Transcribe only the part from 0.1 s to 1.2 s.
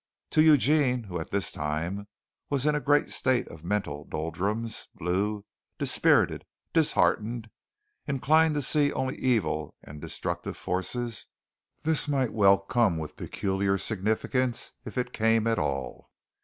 To Eugene, who